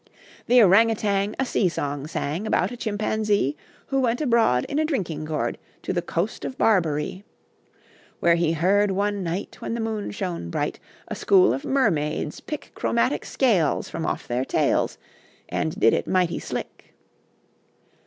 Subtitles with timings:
[0.47, 3.55] The Orang Outang A sea song sang, About a Chimpanzee
[3.89, 7.21] Who went abroad, In a drinking gourd, To the coast of Barberee.
[8.19, 12.71] Where he heard one night, When the moon shone bright, A school of mermaids pick
[12.73, 14.97] Chromatic scales From off their tails,
[15.49, 16.95] And did it mighty slick.